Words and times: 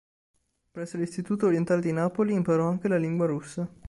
Presso 0.71 0.97
l'Istituto 0.97 1.45
Orientale 1.45 1.79
di 1.79 1.91
Napoli 1.91 2.33
imparò 2.33 2.67
anche 2.67 2.87
la 2.87 2.97
lingua 2.97 3.27
russa. 3.27 3.71